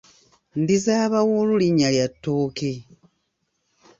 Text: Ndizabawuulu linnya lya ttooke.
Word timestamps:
Ndizabawuulu 0.61 1.53
linnya 1.61 1.87
lya 1.95 2.07
ttooke. 2.13 2.71